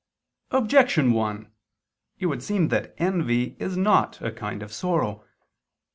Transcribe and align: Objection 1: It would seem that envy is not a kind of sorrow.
Objection 0.49 1.13
1: 1.13 1.51
It 2.17 2.25
would 2.25 2.41
seem 2.41 2.69
that 2.69 2.95
envy 2.97 3.55
is 3.59 3.77
not 3.77 4.19
a 4.19 4.31
kind 4.31 4.63
of 4.63 4.73
sorrow. 4.73 5.23